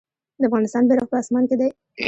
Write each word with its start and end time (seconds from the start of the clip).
د 0.39 0.43
افغانستان 0.49 0.83
بیرغ 0.87 1.03
په 1.11 1.17
اسمان 1.21 1.43
کې 1.49 1.55
دی 1.59 1.69